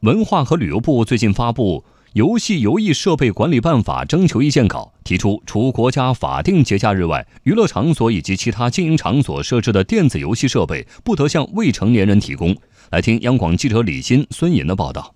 [0.00, 1.84] 文化和旅游部最近发布
[2.14, 12.56] 《游戏游艺设备管理办法》征求意见稿，提出除国家法定节假日外，娱乐场所以及其他经营场所设置的电子游戏设备不得向未成年人提供。
[12.90, 15.14] 来听央广记者李欣、孙颖的报道。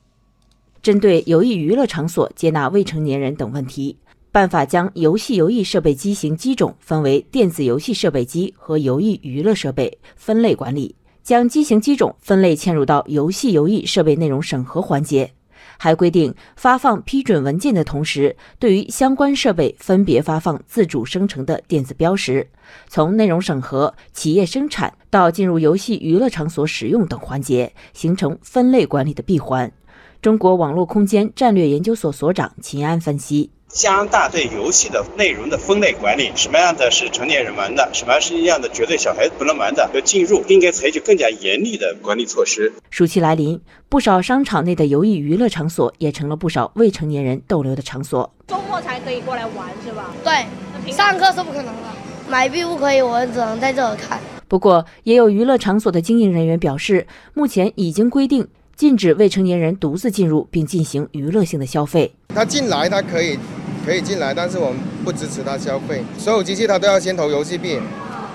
[0.82, 3.96] 针对游艺娱乐场所接纳未成年人等问题，
[4.30, 10.94] 办法将游戏游艺设备机型机种分为电子游戏设备机和游艺娱乐设备，分类管理。
[11.24, 15.32] 将机型机种分类嵌入到游戏游艺设备内容审核环节，
[15.78, 22.46] 还规定发放批准文件的同时，对于相关设备分别发放自主生成的电子标识。
[22.88, 29.72] 从内容审核、企业生产到进入游戏娱乐场所使用等环节，形成分类管理的闭环。
[30.20, 33.50] 中国网络空间战略研究所所长秦安分析。
[33.74, 42.72] 加大对游戏的内容的分类管理，什么样的是成年人玩的，什么是一样的绝对小孩子不能玩的，要进入应该采取更加严厉的管理措施。
[42.90, 48.32] 暑期来临，不少商场内的游艺娱乐场所也成了不少未成年人逗留的场所。
[48.46, 50.14] 周末才可以过来玩是吧？
[50.22, 51.82] 对，上课是不可能的，
[52.28, 54.20] 买币不可以，我只能在这儿看。
[54.46, 62.14] 不过，也有娱乐场所的经营人员表示，目前已经规定禁止未成年人独自进入并进行娱乐性的消费。
[62.28, 63.36] 他进来，他可以。
[63.84, 66.02] 可以进来，但是我们不支持他消费。
[66.18, 67.78] 所有机器他都要先投游戏币，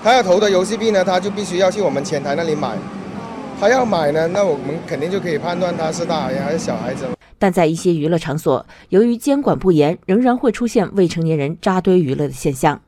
[0.02, 2.76] 他要投的游戏币呢，他就必须要去我们前台那里买。
[3.60, 7.04] 他要买呢，那我们肯定就可以判断他是大人还是小孩子。
[7.38, 12.80] 但在一些娱乐场所，由于监管不严，仍然会出现未成年人扎堆娱乐的现象。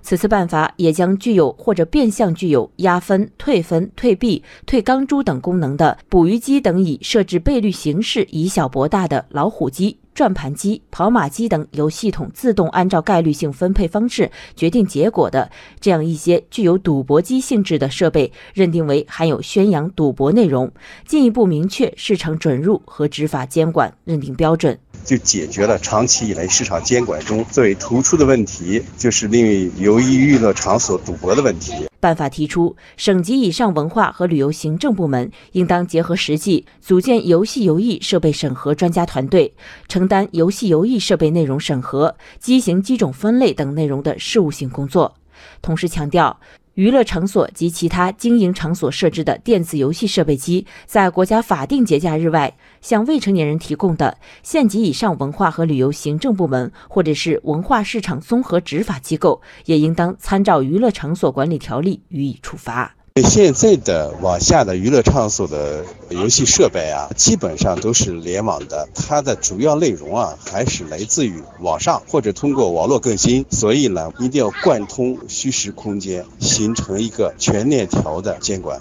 [0.00, 9.98] 此次办法也将具有或者变相具有压分、退分、退币、退钢珠等功能的捕鱼机等以设置倍率形式以小博大的老虎机。
[10.18, 20.72] 转盘机、跑马机等由系统自动按照概率性分配方式决定结果的这样一些具有赌博机性质的设备，认定为含有宣扬赌博内容，
[21.06, 24.76] 进一步明确市场准入和执法监管认定标准。
[25.04, 31.72] 就解决了长期以来市场监管中最突出的问题，就是令游艺娱乐场所赌博的问题。
[32.00, 39.52] 办法提出，省级以上文化和旅游行政部门应当结合实际，组建游戏游艺设备审核专家团队，
[39.88, 45.16] 承担游戏游艺设备内容审核、机型机种分类等内容的事务性工作。
[45.60, 46.38] 同时强调。
[46.78, 62.94] 娱乐场所及其他经营场所设置的电子游戏设备机，在国家法定节假日外向未成年人提供的，县级以上文化和旅游行政部门或者是文化市场综合执法机构，也应当参照《娱乐场所管理条例》予以处罚。
[63.22, 78.80] 现在的网下的娱乐场所的游戏设备啊，基本上都是联网的，它的主要内容啊还是来自于网上或者通过网络更新，所以呢，一定要贯通虚实空间，形成一个全链条的监管。